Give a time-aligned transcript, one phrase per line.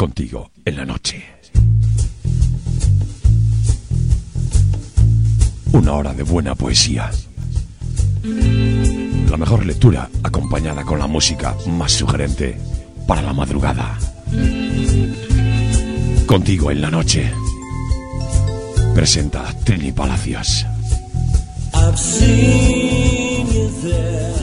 [0.00, 1.22] contigo en la noche.
[5.72, 7.10] Una hora de buena poesía.
[9.28, 12.56] La mejor lectura acompañada con la música más sugerente
[13.06, 13.98] para la madrugada.
[16.24, 17.30] Contigo en la noche.
[18.94, 20.64] Presenta Trini Palacios.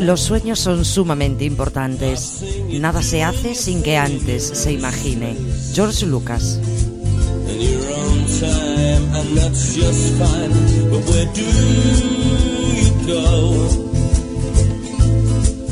[0.02, 2.44] Los sueños son sumamente importantes.
[2.70, 5.36] Nada se hace sin que antes se imagine.
[5.74, 6.60] George Lucas.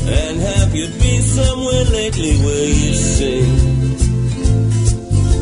[0.08, 3.96] And have you been somewhere lately where you sing?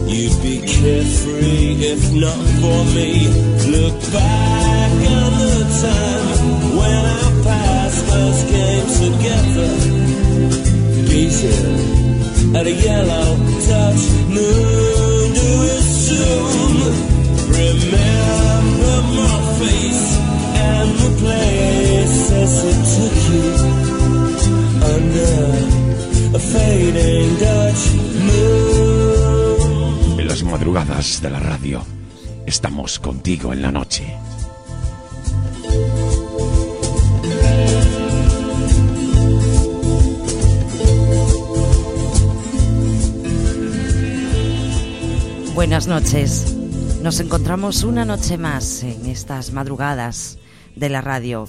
[0.08, 3.28] You'd be carefree if not for me.
[3.72, 10.03] Look back on the time when our past us came together.
[12.84, 13.38] Yellow
[14.28, 15.32] moon.
[17.48, 20.08] Remember my face
[20.68, 21.10] and the
[22.72, 23.50] it took you
[26.34, 27.84] a fading Dutch
[28.26, 30.20] moon.
[30.20, 31.86] En las madrugadas de la radio,
[32.46, 34.14] estamos contigo en la noche.
[45.64, 46.58] Buenas noches.
[47.02, 50.38] Nos encontramos una noche más en estas madrugadas
[50.76, 51.48] de la radio.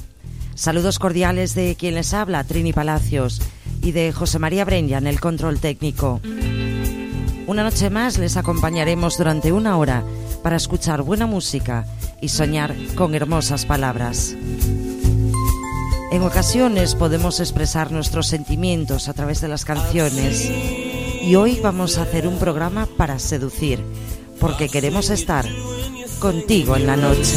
[0.55, 3.43] Saludos cordiales de quien les habla, Trini Palacios,
[3.83, 6.21] y de José María Brenya en el control técnico.
[7.49, 10.05] Una noche más les acompañaremos durante una hora
[10.45, 11.85] para escuchar buena música
[12.21, 14.37] y soñar con hermosas palabras.
[16.13, 20.84] En ocasiones podemos expresar nuestros sentimientos a través de las canciones
[21.27, 23.81] y hoy vamos a hacer un programa para seducir,
[24.41, 25.47] porque queremos estar
[26.21, 27.35] contigo en la noche.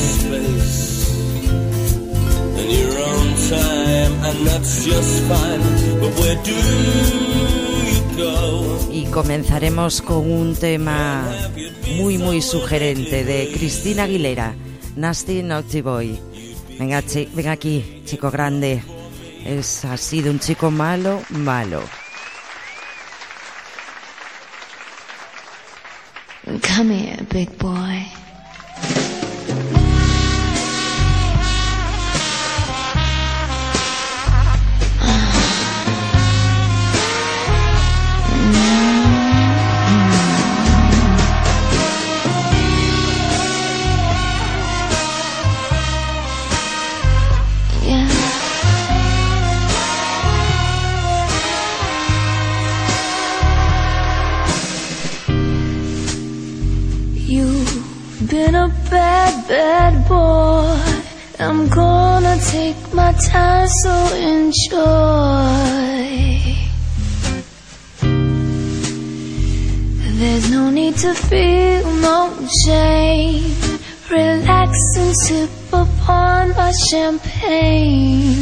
[8.92, 11.24] Y comenzaremos con un tema
[11.97, 14.56] muy muy sugerente de Cristina Aguilera,
[14.96, 16.18] Nasty Naughty Boy.
[16.80, 18.81] Venga, chi- venga aquí, chico grande.
[19.46, 21.81] Es, ha sido un chico malo, malo.
[26.62, 28.07] Come here, big boy.
[63.28, 64.78] Time, so enjoy.
[70.20, 72.34] There's no need to feel no
[72.66, 73.54] shame.
[74.10, 78.38] Relax and sip upon my champagne.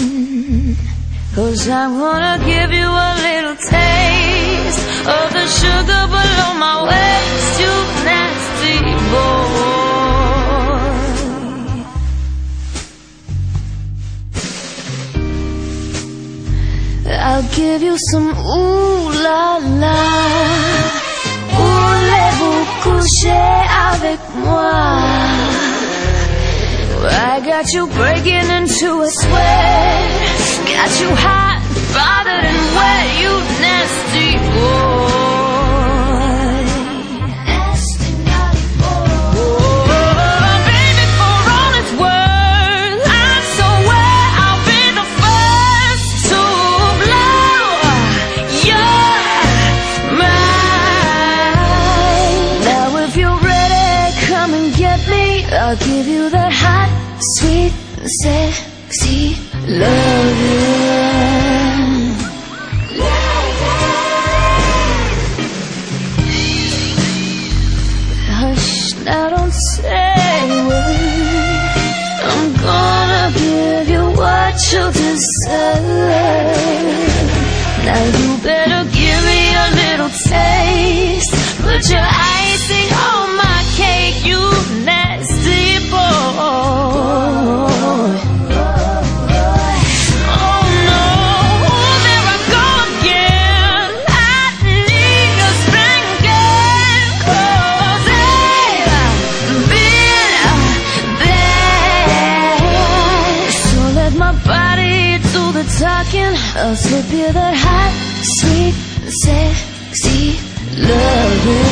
[1.36, 4.80] Cause I'm gonna give you a little taste
[5.16, 7.74] of the sugar below my waist, you
[8.06, 8.80] nasty
[9.12, 9.85] boy.
[17.20, 20.00] I'll give you some ooh la la.
[21.58, 23.54] Voulez-vous coucher
[23.92, 25.36] avec moi?
[27.08, 30.36] I got you breaking into a sweat.
[30.68, 31.62] Got you hot,
[31.94, 33.32] bothered and wet, you
[33.62, 35.25] nasty boy.
[58.26, 59.38] Sexy
[59.68, 60.75] love.
[106.68, 108.74] I'll would you that hot, sweet,
[109.22, 110.40] sexy
[110.82, 111.65] loving.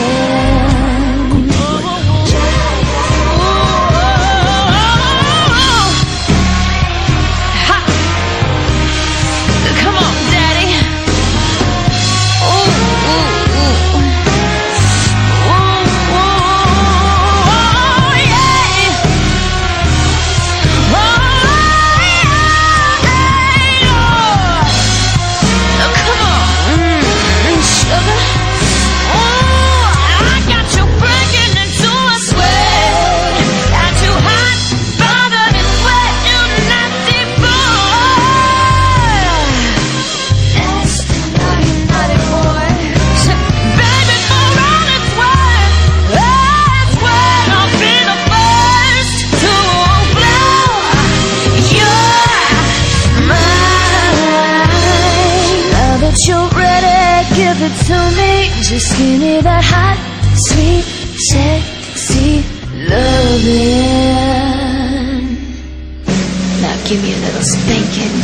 [67.04, 68.16] Me a little spanking.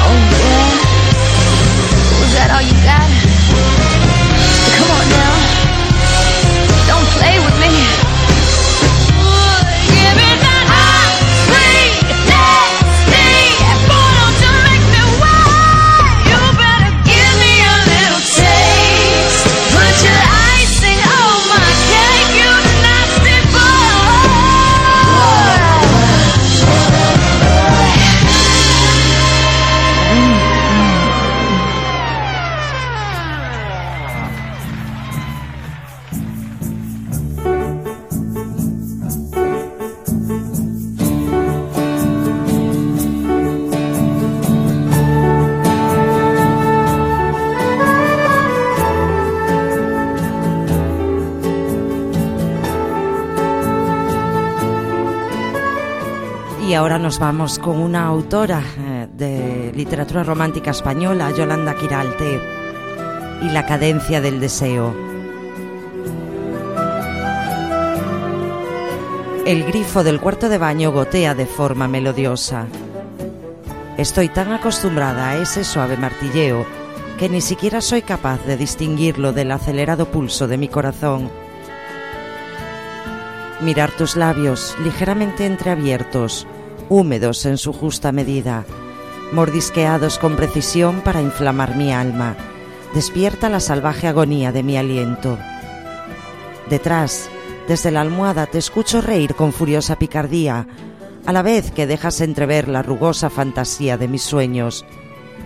[0.00, 0.70] Oh yeah.
[2.20, 3.27] Was that all you got?
[57.08, 62.38] Nos vamos con una autora eh, de literatura romántica española, Yolanda Quiralte,
[63.40, 64.94] y la cadencia del deseo.
[69.46, 72.66] El grifo del cuarto de baño gotea de forma melodiosa.
[73.96, 76.66] Estoy tan acostumbrada a ese suave martilleo
[77.18, 81.30] que ni siquiera soy capaz de distinguirlo del acelerado pulso de mi corazón.
[83.62, 86.46] Mirar tus labios ligeramente entreabiertos,
[86.88, 88.64] húmedos en su justa medida,
[89.32, 92.36] mordisqueados con precisión para inflamar mi alma,
[92.94, 95.38] despierta la salvaje agonía de mi aliento.
[96.70, 97.28] Detrás,
[97.66, 100.66] desde la almohada, te escucho reír con furiosa picardía,
[101.26, 104.86] a la vez que dejas entrever la rugosa fantasía de mis sueños,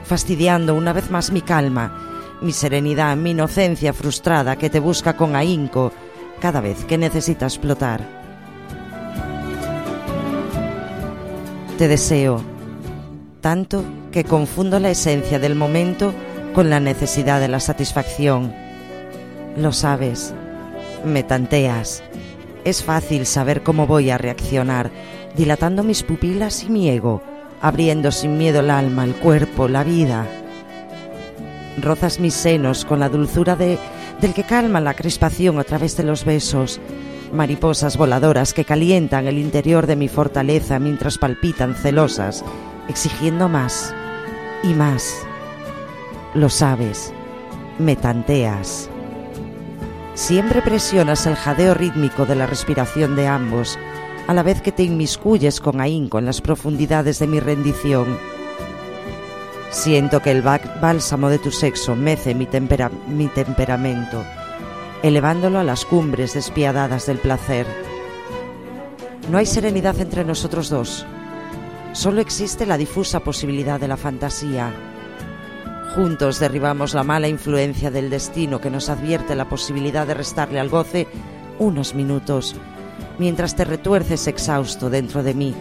[0.04, 5.34] fastidiando una vez más mi calma, mi serenidad, mi inocencia frustrada que te busca con
[5.34, 5.92] ahínco
[6.40, 8.21] cada vez que necesita explotar.
[11.88, 12.42] Deseo,
[13.40, 16.12] tanto que confundo la esencia del momento
[16.54, 18.54] con la necesidad de la satisfacción.
[19.56, 20.34] Lo sabes,
[21.04, 22.02] me tanteas.
[22.64, 24.90] Es fácil saber cómo voy a reaccionar,
[25.36, 27.22] dilatando mis pupilas y mi ego,
[27.60, 30.26] abriendo sin miedo el alma, el cuerpo, la vida.
[31.80, 33.78] Rozas mis senos con la dulzura de,
[34.20, 36.80] del que calma la crispación a través de los besos,
[37.32, 42.44] mariposas voladoras que calientan el interior de mi fortaleza mientras palpitan celosas,
[42.88, 43.94] exigiendo más
[44.62, 45.26] y más.
[46.34, 47.12] Lo sabes,
[47.78, 48.88] me tanteas.
[50.14, 53.78] Siempre presionas el jadeo rítmico de la respiración de ambos,
[54.26, 58.18] a la vez que te inmiscuyes con ahínco en las profundidades de mi rendición.
[59.70, 64.22] Siento que el bálsamo de tu sexo mece mi, tempera mi temperamento,
[65.02, 67.66] elevándolo a las cumbres despiadadas del placer.
[69.30, 71.04] No hay serenidad entre nosotros dos,
[71.92, 74.72] solo existe la difusa posibilidad de la fantasía.
[75.94, 80.70] Juntos derribamos la mala influencia del destino que nos advierte la posibilidad de restarle al
[80.70, 81.06] goce
[81.58, 82.56] unos minutos,
[83.18, 85.54] mientras te retuerces exhausto dentro de mí,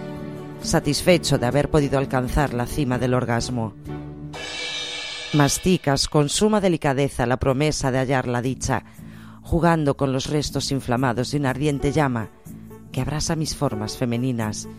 [0.61, 3.73] satisfecho de haber podido alcanzar la cima del orgasmo.
[5.33, 8.83] Masticas con suma delicadeza la promesa de hallar la dicha,
[9.51, 12.29] jugando con los restos inflamados de una ardiente llama
[12.93, 14.69] que abrasa mis formas femeninas,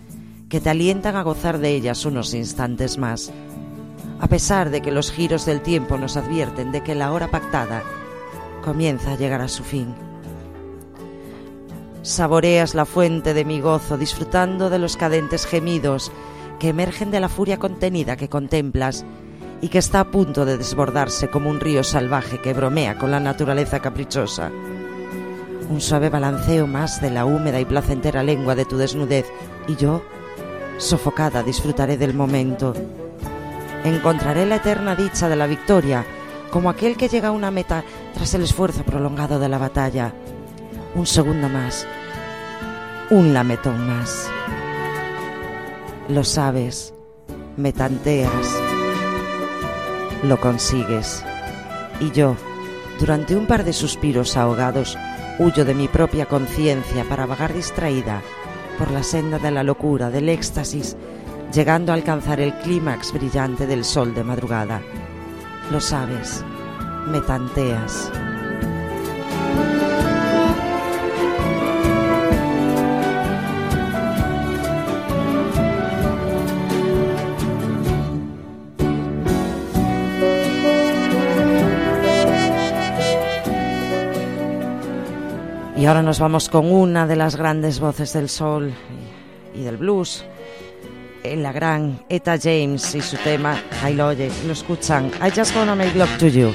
[0.49, 3.31] que te alientan a gozar de ellas unos instantes más,
[4.19, 7.83] a pesar de que los giros del tiempo nos advierten de que la hora pactada
[8.65, 9.95] comienza a llegar a su fin.
[12.01, 16.11] Saboreas la fuente de mi gozo disfrutando de los cadentes gemidos
[16.59, 19.05] que emergen de la furia contenida que contemplas
[19.63, 23.21] y que está a punto de desbordarse como un río salvaje que bromea con la
[23.21, 24.51] naturaleza caprichosa.
[25.71, 29.25] Un suave balanceo más de la húmeda y placentera lengua de tu desnudez
[29.69, 30.03] y yo,
[30.79, 32.75] sofocada, disfrutaré del momento.
[33.85, 36.05] Encontraré la eterna dicha de la victoria,
[36.51, 40.13] como aquel que llega a una meta tras el esfuerzo prolongado de la batalla.
[40.97, 41.87] Un segundo más,
[43.11, 44.29] un lametón más.
[46.09, 46.93] Lo sabes,
[47.57, 48.62] me tanteas,
[50.23, 51.25] lo consigues.
[52.01, 52.37] Y yo,
[52.99, 54.97] durante un par de suspiros ahogados,
[55.39, 58.23] huyo de mi propia conciencia para vagar distraída
[58.79, 60.97] por la senda de la locura, del éxtasis,
[61.53, 64.81] llegando a alcanzar el clímax brillante del sol de madrugada.
[65.71, 66.45] Lo sabes,
[67.07, 68.11] me tanteas.
[85.83, 88.73] Y ahora nos vamos con una de las grandes voces del soul
[89.53, 90.25] y, del blues,
[91.25, 95.75] la gran Eta James y su tema, ahí lo oye, lo escuchan, I just wanna
[95.75, 96.55] make love to you.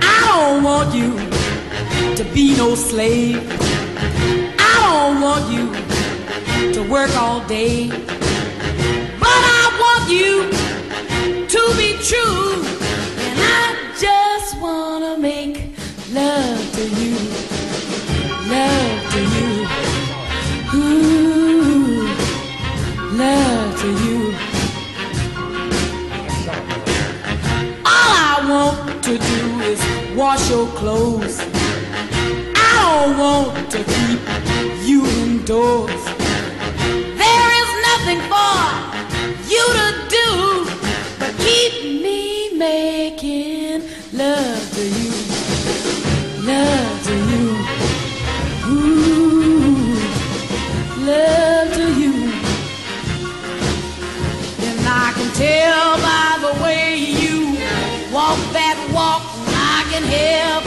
[0.00, 1.16] I don't want you
[2.14, 3.42] to be no slave.
[4.60, 8.01] I don't want you to work all day.
[30.22, 31.40] Wash your clothes.
[32.54, 34.20] I don't want to keep
[34.88, 36.02] you indoors.
[37.22, 38.54] There is nothing for
[39.52, 40.28] you to do
[41.18, 41.72] but keep
[42.04, 43.01] me making
[60.14, 60.61] I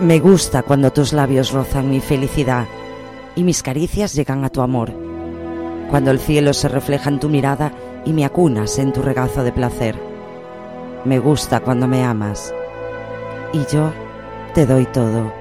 [0.00, 2.66] Me gusta cuando tus labios rozan mi felicidad
[3.34, 4.92] y mis caricias llegan a tu amor.
[5.90, 7.72] Cuando el cielo se refleja en tu mirada
[8.04, 9.96] y me acunas en tu regazo de placer.
[11.04, 12.54] Me gusta cuando me amas
[13.52, 13.92] y yo
[14.54, 15.39] te doy todo.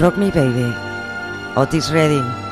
[0.00, 0.72] Rock Me Baby,
[1.56, 2.47] Otis Redding.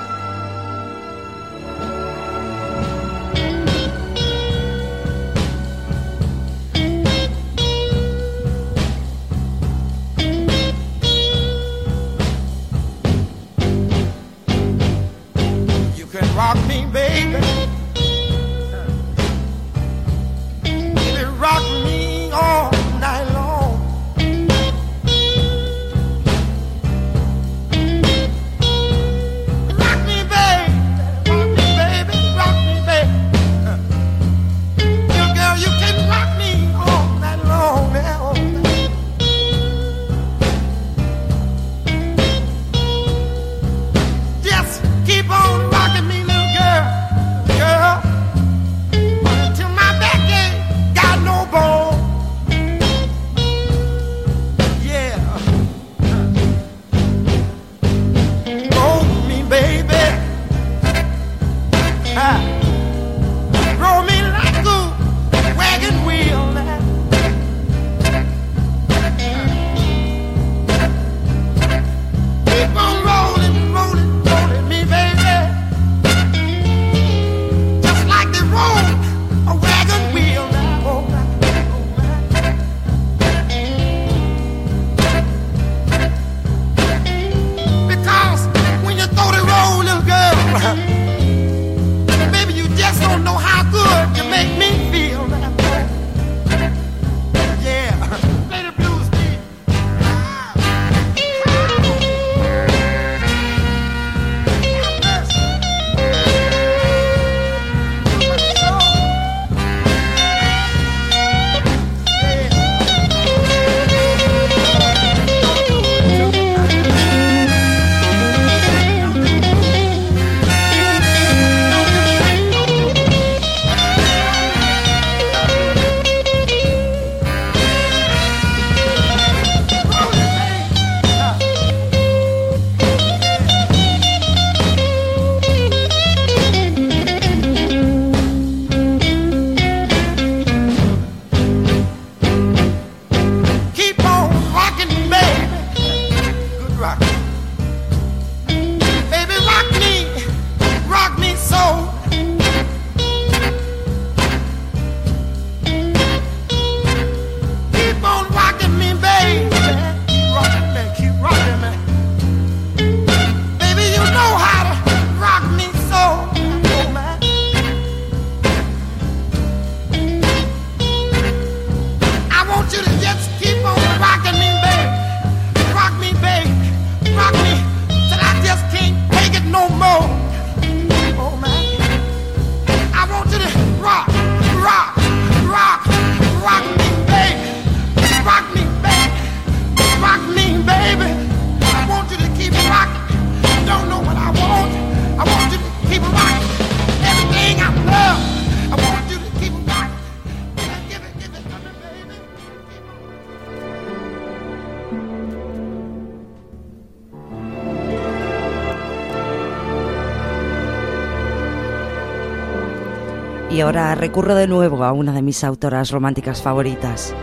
[213.56, 217.14] Y ahora recurro de nuevo a una de mis autoras románticas favoritas,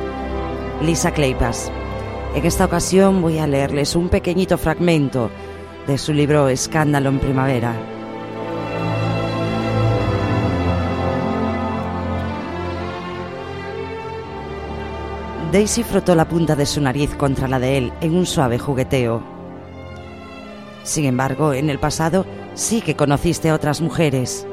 [0.81, 1.71] Lisa Kleypas.
[2.33, 5.29] En esta ocasión voy a leerles un pequeñito fragmento
[5.85, 7.75] de su libro Escándalo en Primavera.
[15.51, 19.21] Daisy frotó la punta de su nariz contra la de él en un suave jugueteo.
[20.81, 24.47] Sin embargo, en el pasado sí que conociste a otras mujeres.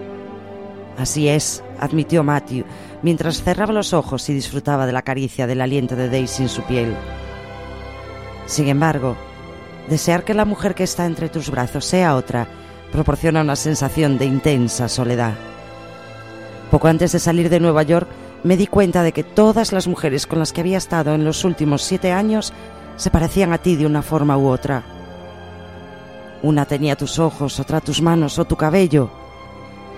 [0.99, 2.65] Así es, admitió Matthew,
[3.03, 6.63] mientras cerraba los ojos y disfrutaba de la caricia del aliento de Daisy en su
[6.63, 6.95] piel.
[8.47, 9.17] Sin embargo,
[9.89, 12.47] desear que la mujer que está entre tus brazos sea otra
[12.93, 15.35] proporciona una sensación de intensa soledad.
[16.71, 18.09] Poco antes de salir de Nueva York,
[18.43, 21.45] me di cuenta de que todas las mujeres con las que había estado en los
[21.45, 22.53] últimos siete años
[22.97, 24.83] se parecían a ti de una forma u otra.
[26.43, 29.11] Una tenía tus ojos, otra tus manos o tu cabello.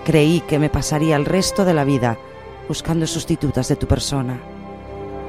[0.05, 2.17] Creí que me pasaría el resto de la vida
[2.67, 4.39] buscando sustitutas de tu persona.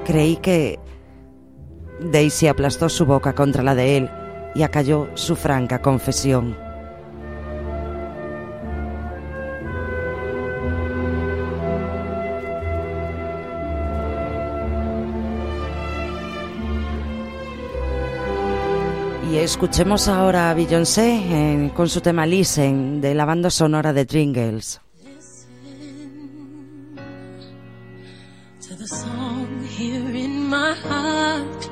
[0.05, 0.79] Creí que...
[2.01, 4.11] Daisy aplastó su boca contra la de él
[4.55, 6.64] y acalló su franca confesión.
[19.43, 24.81] Escuchemos ahora a Beyoncé con su tema Listen de la banda sonora de Tringles.
[28.85, 31.71] the song here in my heart.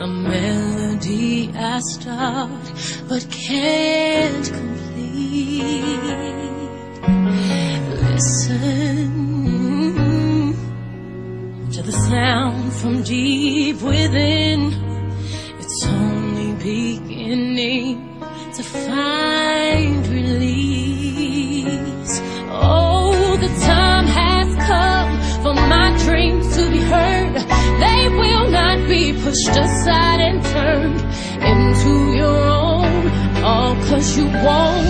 [0.00, 2.50] A melody I start
[3.08, 6.00] but can't complete.
[8.02, 9.10] Listen
[11.72, 14.74] to the sound from deep within.
[15.60, 16.27] It's only
[16.68, 17.96] beginning
[18.56, 21.64] to find release.
[22.50, 25.10] Oh, the time has come
[25.42, 27.34] for my dreams to be heard.
[27.84, 31.00] They will not be pushed aside and turned
[31.52, 33.00] into your own.
[33.48, 34.87] All cause you won't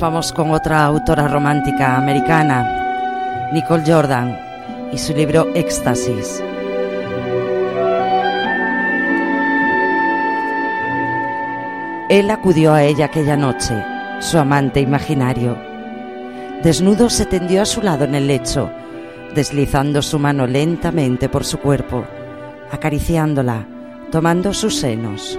[0.00, 4.38] vamos con otra autora romántica americana, Nicole Jordan,
[4.92, 6.42] y su libro Éxtasis.
[12.08, 13.74] Él acudió a ella aquella noche,
[14.20, 15.56] su amante imaginario.
[16.62, 18.70] Desnudo se tendió a su lado en el lecho,
[19.34, 22.04] deslizando su mano lentamente por su cuerpo,
[22.70, 23.66] acariciándola,
[24.10, 25.38] tomando sus senos.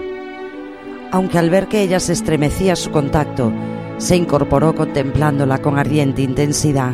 [1.12, 3.52] Aunque al ver que ella se estremecía a su contacto,
[3.98, 6.94] se incorporó contemplándola con ardiente intensidad.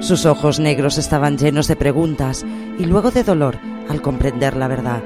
[0.00, 2.44] Sus ojos negros estaban llenos de preguntas
[2.78, 5.02] y luego de dolor al comprender la verdad.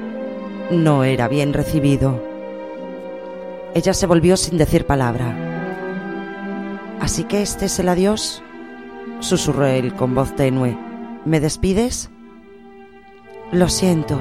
[0.71, 2.21] No era bien recibido.
[3.75, 5.35] Ella se volvió sin decir palabra.
[6.99, 8.43] ¿Así que este es el adiós?
[9.19, 10.77] susurró él con voz tenue.
[11.25, 12.09] ¿Me despides?
[13.51, 14.19] Lo siento.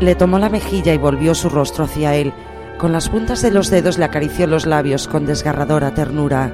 [0.00, 2.32] Le tomó la mejilla y volvió su rostro hacia él.
[2.78, 6.52] Con las puntas de los dedos le acarició los labios con desgarradora ternura.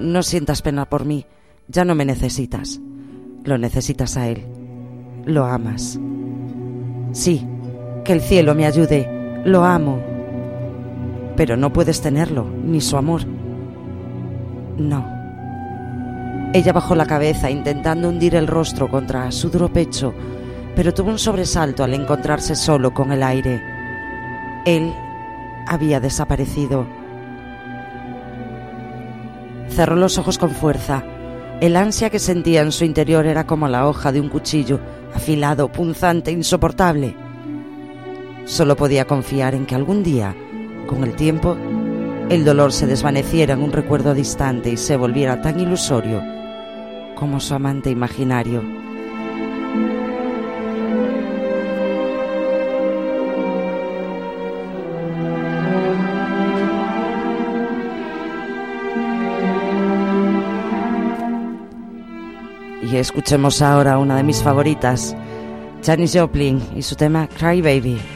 [0.00, 1.26] No sientas pena por mí.
[1.68, 2.80] Ya no me necesitas.
[3.44, 4.44] Lo necesitas a él.
[5.24, 6.00] Lo amas.
[7.12, 7.46] Sí,
[8.04, 9.42] que el cielo me ayude.
[9.44, 10.02] Lo amo.
[11.36, 13.22] Pero no puedes tenerlo, ni su amor.
[14.76, 15.06] No.
[16.52, 20.12] Ella bajó la cabeza intentando hundir el rostro contra su duro pecho,
[20.74, 23.75] pero tuvo un sobresalto al encontrarse solo con el aire.
[24.66, 24.92] Él
[25.66, 26.86] había desaparecido.
[29.68, 31.04] Cerró los ojos con fuerza.
[31.60, 34.80] El ansia que sentía en su interior era como la hoja de un cuchillo,
[35.14, 37.14] afilado, punzante, insoportable.
[38.44, 40.34] Solo podía confiar en que algún día,
[40.86, 41.56] con el tiempo,
[42.28, 46.22] el dolor se desvaneciera en un recuerdo distante y se volviera tan ilusorio
[47.14, 48.85] como su amante imaginario.
[62.90, 65.16] Y escuchemos ahora una de mis favoritas,
[65.84, 68.15] Janis Joplin y su tema Cry Baby.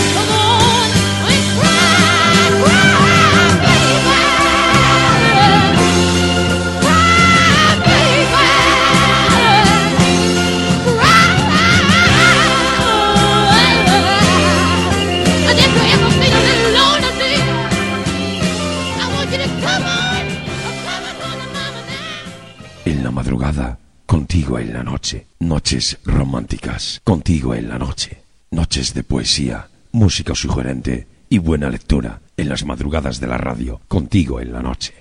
[23.31, 25.25] madrugada, contigo en la noche.
[25.39, 28.23] Noches románticas, contigo en la noche.
[28.51, 34.41] Noches de poesía, música sugerente y buena lectura en las madrugadas de la radio, contigo
[34.41, 34.93] en la noche.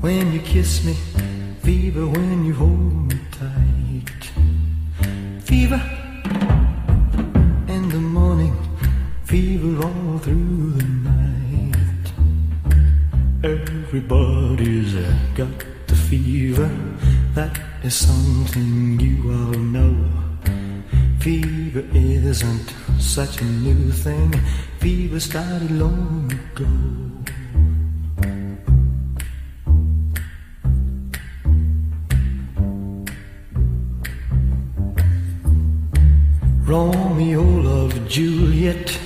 [0.00, 0.94] When you kiss me,
[1.62, 4.30] fever when you hold me tight.
[5.44, 5.80] Fever
[7.68, 8.56] in the morning,
[9.24, 12.06] fever all through the night.
[13.44, 16.70] Everybody's uh, got the fever.
[17.34, 19.96] That is something you all know.
[21.20, 24.32] Fever isn't such a new thing.
[24.78, 26.66] Fever started long ago.
[38.70, 38.98] Juliet.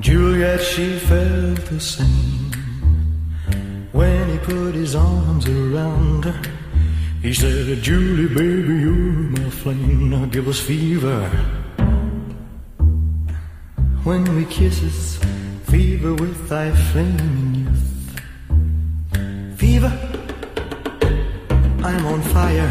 [0.00, 2.52] Juliet, she felt the same.
[3.92, 6.42] When he put his arms around her,
[7.22, 10.10] he said, Julie, baby, you're my flame.
[10.10, 11.28] Now give us fever.
[14.04, 15.18] When we kisses,
[15.64, 17.84] fever with thy flaming youth.
[19.58, 19.92] Fever,
[21.82, 22.70] I'm on fire.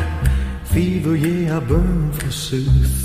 [0.66, 3.05] Fever, yeah, I burn forsooth.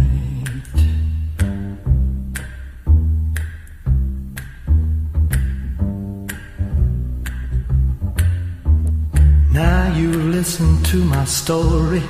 [10.61, 12.03] Listen to my story.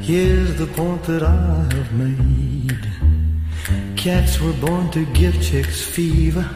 [0.00, 2.84] Here's the point that I have made.
[3.96, 6.48] Cats were born to give chicks fever.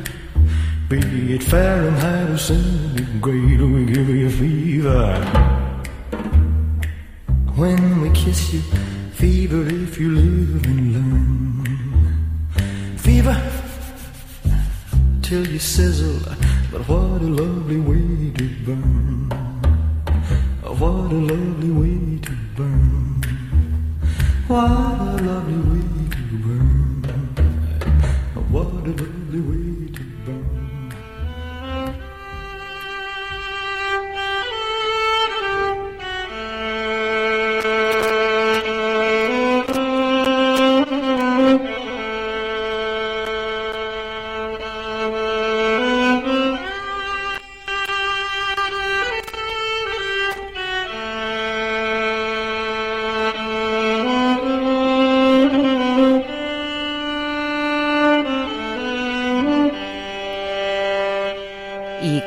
[0.89, 5.15] Be it Fahrenheit or centigrade, we give you fever.
[7.55, 8.63] When we kiss you,
[9.13, 11.65] fever if you live and learn.
[12.97, 13.37] Fever
[15.23, 16.21] till you sizzle,
[16.73, 19.04] but what a lovely way to burn.
[20.77, 23.23] What a lovely way to burn.
[24.49, 27.05] What a lovely way to burn.
[28.51, 29.14] What a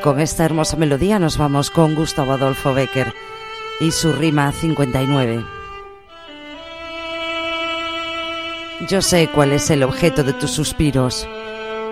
[0.08, 3.12] con esta hermosa melodía nos vamos con Gustavo Adolfo Becker
[3.78, 5.44] y su rima 59.
[8.88, 11.28] Yo sé cuál es el objeto de tus suspiros.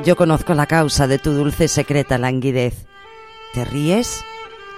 [0.02, 2.86] Yo conozco la causa de tu dulce secreta languidez.
[3.52, 4.24] ¿Te ríes?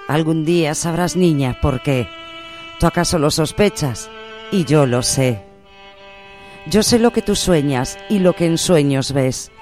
[0.09, 2.09] Algún día sabrás, niña, por qué.
[2.81, 4.11] ¿Tú acaso lo sospechas?
[4.51, 5.45] Y yo lo sé.
[6.67, 9.53] Yo sé lo que tú sueñas y lo que en sueños ves.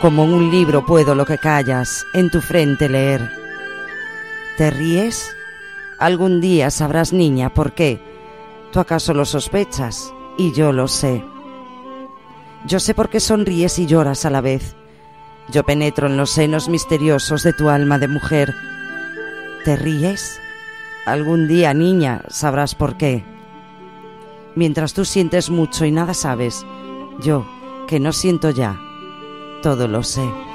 [0.00, 3.32] Como un libro puedo lo que callas en tu frente leer.
[4.56, 5.34] ¿Te ríes?
[5.98, 8.00] Algún día sabrás, niña, por qué.
[8.70, 10.14] ¿Tú acaso lo sospechas?
[10.36, 11.24] Y yo lo sé.
[12.64, 14.76] Yo sé por qué sonríes y lloras a la vez.
[15.50, 18.54] Yo penetro en los senos misteriosos de tu alma de mujer.
[19.64, 20.40] ¿Te ríes?
[21.06, 23.24] Algún día, niña, sabrás por qué.
[24.54, 26.64] Mientras tú sientes mucho y nada sabes,
[27.20, 27.44] yo,
[27.88, 28.78] que no siento ya,
[29.62, 30.47] todo lo sé.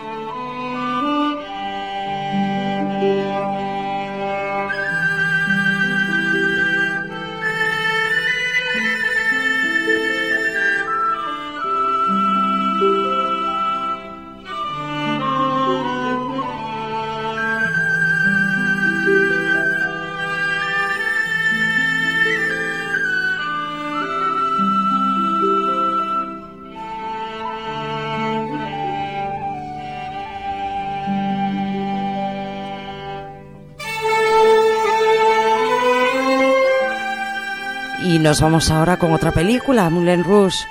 [38.34, 40.66] Nos vamos ahora con otra película, Moulin Rouge,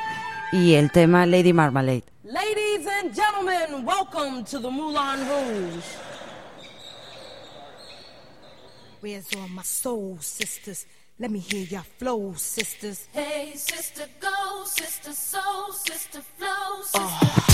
[0.50, 2.02] y el tema Lady Marmalade.
[2.24, 5.84] Ladies and gentlemen, welcome to the Moulin Rouge.
[9.00, 10.88] Where's all my soul sisters?
[11.20, 13.06] Let me hear your flow, sisters.
[13.12, 17.42] Hey, sister, go, sister, soul, sister, flow, sister.
[17.46, 17.51] Hey,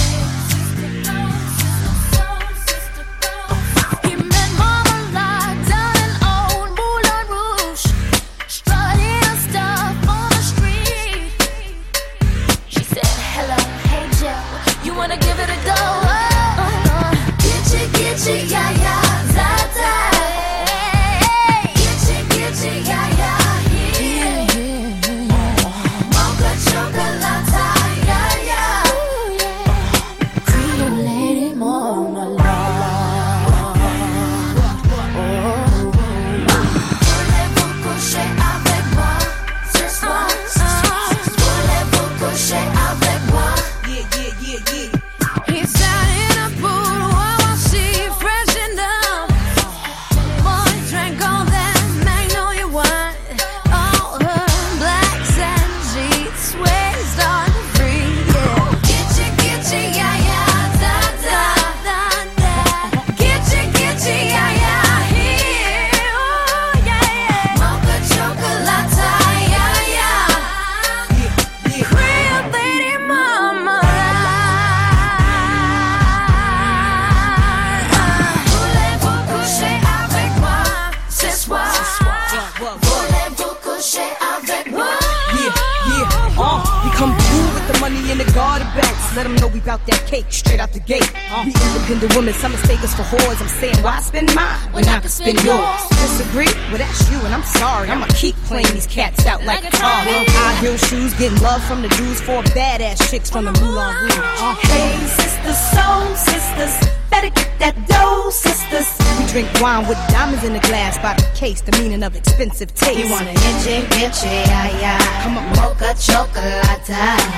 [103.38, 104.18] from the Moulin Rouge.
[104.18, 106.74] Uh, hey, sisters, soul sisters,
[107.08, 108.88] better get that dough, sisters.
[109.18, 112.74] We drink wine with diamonds in the glass by the case, the meaning of expensive
[112.74, 112.98] taste.
[112.98, 115.22] You wanna itchy, itchy, ay, ay.
[115.22, 116.88] Come on, Mocha chocolate.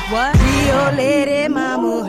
[0.08, 0.32] What?
[0.40, 2.08] Rio Lady Mama.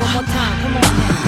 [0.00, 1.27] One more time, come on.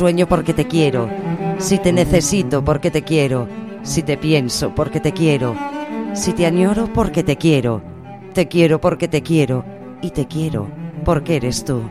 [0.00, 1.10] Sueño porque te quiero,
[1.58, 3.46] si te necesito porque te quiero,
[3.82, 5.54] si te pienso porque te quiero,
[6.14, 7.82] si te añoro porque te quiero,
[8.32, 9.62] te quiero porque te quiero.
[10.00, 10.70] Y te quiero
[11.04, 11.82] porque eres tú.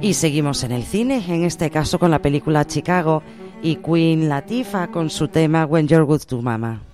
[0.00, 3.22] Y seguimos en el cine, en este caso con la película Chicago
[3.62, 6.87] y Queen Latifah con su tema When You're Good to Mama.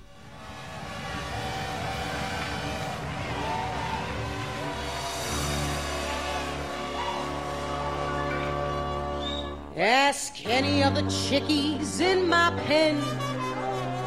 [9.76, 13.02] Ask any of the chickies in my pen.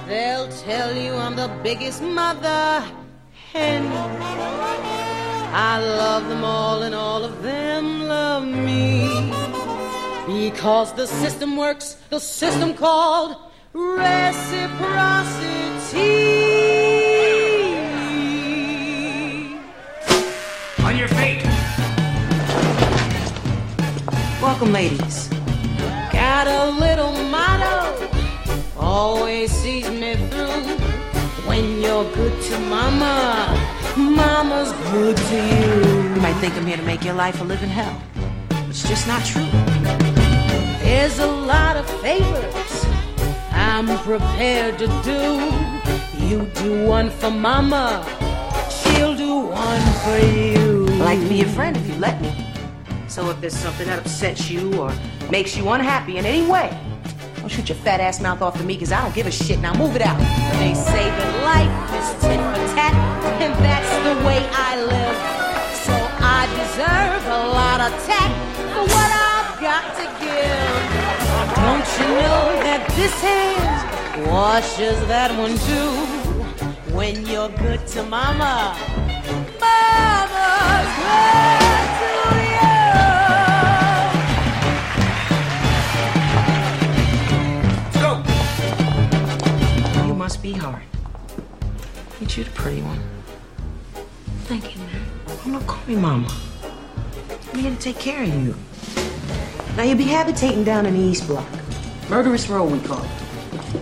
[0.07, 2.85] They'll tell you I'm the biggest mother
[3.51, 3.85] hen.
[5.53, 9.09] I love them all and all of them love me.
[10.25, 13.35] Because the system works, the system called
[13.73, 14.47] reciprocity.
[20.85, 21.43] On your feet.
[24.41, 25.36] Welcome, ladies.
[26.27, 28.09] Got a little motto,
[28.77, 30.63] always sees me through.
[31.47, 33.15] When you're good to mama,
[33.95, 36.15] mama's good to you.
[36.15, 37.97] You might think I'm here to make your life a living hell.
[38.67, 39.47] It's just not true.
[40.83, 42.85] There's a lot of favors
[43.51, 45.21] I'm prepared to do.
[46.25, 48.03] You do one for mama,
[48.69, 50.87] she'll do one for you.
[51.07, 52.46] Like be your friend if you let me.
[53.17, 54.93] So if there's something that upsets you or
[55.31, 56.69] makes you unhappy in any way,
[57.37, 59.59] don't shoot your fat ass mouth off to me because I don't give a shit.
[59.59, 60.19] Now move it out.
[60.59, 62.93] They say that life is tit for tat,
[63.41, 65.17] and that's the way I live.
[65.81, 68.37] So I deserve a lot of tact
[68.69, 70.77] for what I've got to give.
[71.57, 76.93] Don't you know that this hand washes that one too?
[76.93, 78.77] When you're good to mama,
[79.59, 81.66] mama's good
[90.71, 90.83] sorry.
[92.19, 92.99] Ain't you the pretty one?
[94.45, 95.05] Thank you, ma'am.
[95.27, 96.27] Oh, no, call me mama.
[97.53, 98.55] I'm here to take care of you.
[99.77, 101.47] Now, you'll be habitating down in the East Block.
[102.09, 103.09] Murderous Row, we call it.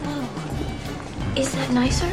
[0.03, 1.33] Oh.
[1.35, 2.09] Is that nicer?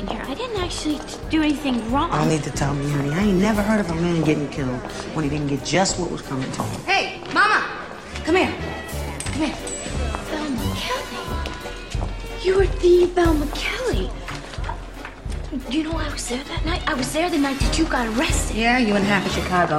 [0.00, 0.22] In here.
[0.26, 0.98] I didn't actually
[1.30, 2.10] do anything wrong.
[2.10, 3.10] I don't need to tell me, honey.
[3.10, 4.80] I ain't never heard of a man getting killed
[5.14, 6.80] when he didn't get just what was coming to him.
[6.84, 7.66] Hey, Mama!
[8.24, 8.52] Come here.
[9.26, 9.54] Come here.
[10.30, 12.06] Velma Kelly.
[12.42, 14.10] You were the Velma Kelly.
[15.68, 16.82] Do you know I was there that night?
[16.88, 18.56] I was there the night that you got arrested.
[18.56, 19.78] Yeah, you in half of Chicago.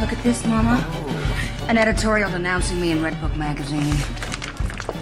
[0.00, 0.84] Look at this, Mama.
[1.68, 3.94] An editorial denouncing me in Red Book magazine.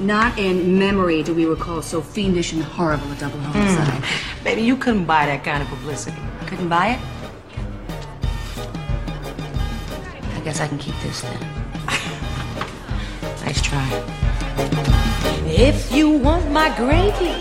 [0.00, 3.88] Not in memory do we recall so fiendish and horrible a double homicide.
[3.88, 4.44] Hmm.
[4.44, 6.20] Baby, you couldn't buy that kind of publicity.
[6.46, 7.00] Couldn't buy it?
[10.36, 11.40] I guess I can keep this then.
[13.44, 13.88] Nice try.
[15.46, 17.32] If you want my gravy,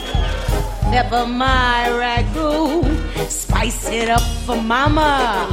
[0.91, 5.47] pepper my ragu, spice it up for mama.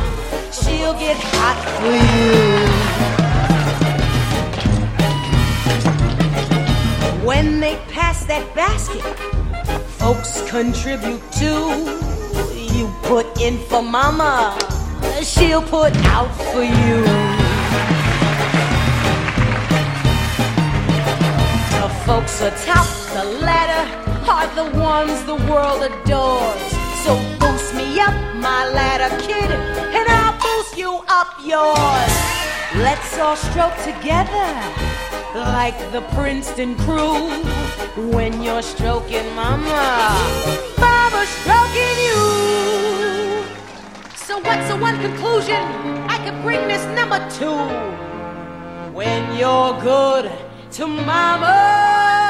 [0.52, 2.81] She'll get hot for you.
[7.24, 9.00] When they pass that basket,
[10.00, 11.70] folks contribute too.
[12.74, 14.58] You put in for mama,
[15.22, 17.02] she'll put out for you.
[21.78, 23.84] The folks atop the ladder
[24.28, 26.60] are the ones the world adores.
[27.04, 30.31] So boost me up my ladder, kid, and I'll
[30.76, 32.12] you up yours.
[32.76, 34.48] Let's all stroke together
[35.34, 37.28] like the Princeton crew.
[38.10, 40.16] When you're stroking mama,
[40.78, 43.44] mama stroking you.
[44.16, 45.62] So what's the one conclusion
[46.08, 47.58] I could bring this number two?
[48.94, 50.30] When you're good
[50.72, 52.21] to mama.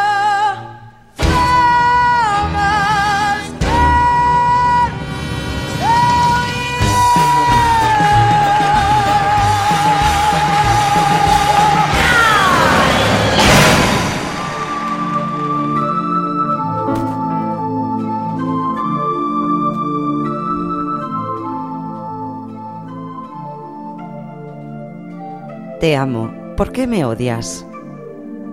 [25.83, 26.33] Te amo.
[26.57, 27.67] ¿Por qué me odias?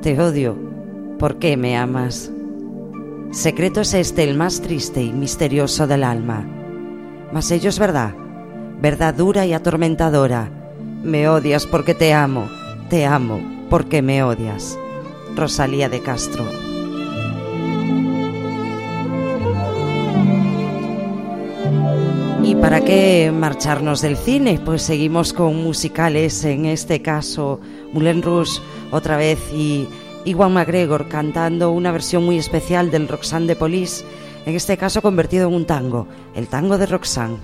[0.01, 0.57] Te odio.
[1.19, 2.31] ¿Por qué me amas?
[3.29, 6.43] Secreto es este el más triste y misterioso del alma.
[7.31, 8.15] Mas ello es verdad,
[8.81, 10.49] verdad dura y atormentadora.
[11.03, 12.49] Me odias porque te amo,
[12.89, 14.75] te amo porque me odias.
[15.35, 16.68] Rosalía de Castro.
[22.61, 24.59] Para qué marcharnos del cine?
[24.63, 27.59] Pues seguimos con musicales, en este caso
[27.93, 29.87] Moulin Rouge otra vez y
[30.25, 34.03] Iwan McGregor cantando una versión muy especial del Roxanne de Police,
[34.45, 37.37] en este caso convertido en un tango, el tango de Roxanne.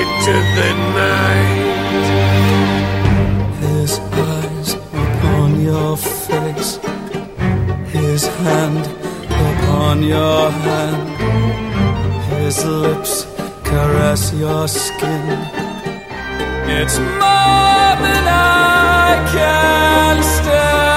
[0.00, 2.06] Body to the night.
[3.60, 6.78] His eyes upon your face,
[7.92, 8.86] his hand
[9.28, 11.08] upon your hand,
[12.32, 13.26] his lips
[13.64, 15.38] caress your skin.
[16.78, 20.89] It's more than I can stand.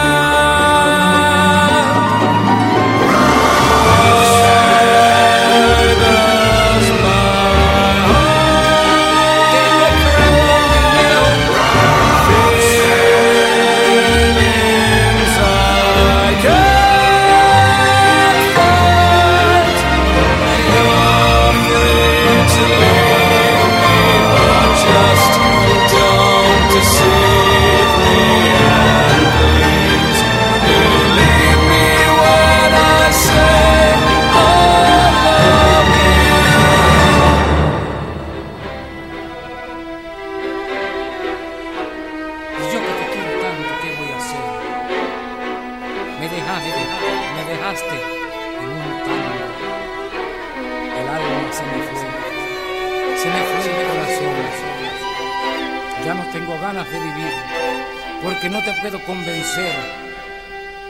[58.64, 59.76] Te puedo convencer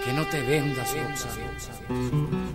[0.05, 2.53] que no te vendas, Roxana.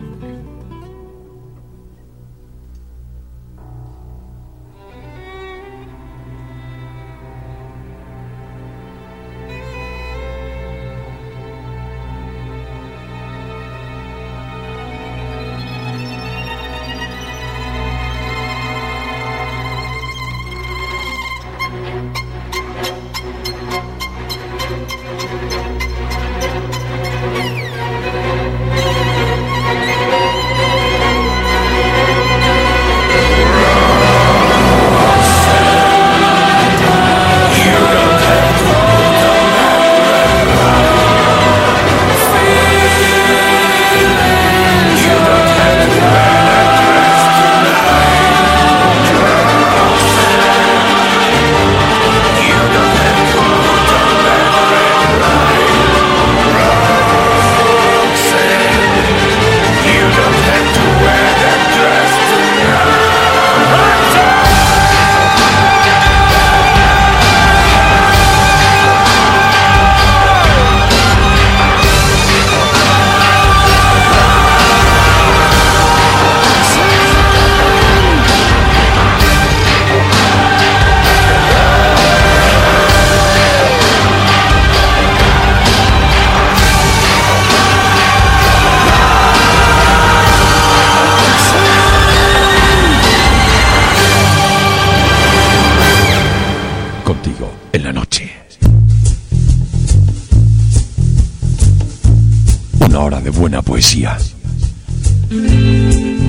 [103.00, 104.18] Hora de buena poesía.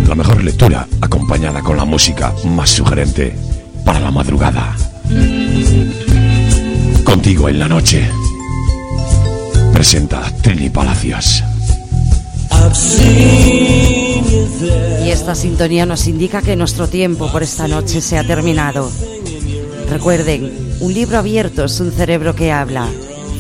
[0.07, 3.35] La mejor lectura acompañada con la música más sugerente
[3.83, 4.77] para la madrugada.
[7.03, 8.07] Contigo en la noche.
[9.73, 11.43] Presenta Trini Palacios.
[15.03, 18.91] Y esta sintonía nos indica que nuestro tiempo por esta noche se ha terminado.
[19.89, 22.87] Recuerden, un libro abierto es un cerebro que habla,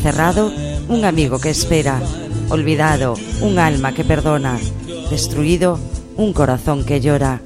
[0.01, 0.51] cerrado,
[0.87, 2.01] un amigo que espera,
[2.49, 4.59] olvidado, un alma que perdona,
[5.09, 5.79] destruido,
[6.17, 7.41] un corazón que llora.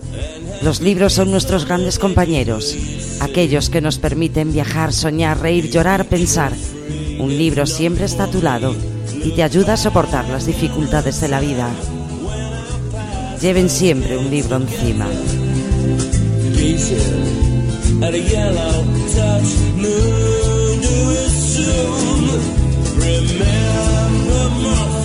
[0.61, 2.75] Los libros son nuestros grandes compañeros,
[3.19, 6.53] aquellos que nos permiten viajar, soñar, reír, llorar, pensar.
[7.19, 8.75] Un libro siempre está a tu lado
[9.23, 11.69] y te ayuda a soportar las dificultades de la vida.
[13.41, 15.07] Lleven siempre un libro encima.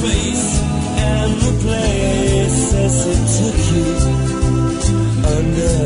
[0.03, 0.61] Face
[0.97, 3.91] and the places it took you
[5.37, 5.79] under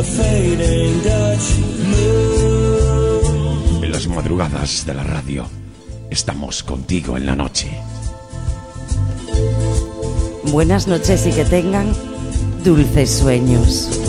[0.00, 1.48] a fading Dutch
[1.90, 3.84] moon.
[3.84, 5.46] En las madrugadas de la radio.
[6.10, 7.70] Estamos contigo en la noche.
[10.50, 11.92] Buenas noches y que tengan
[12.64, 13.99] dulces sueños.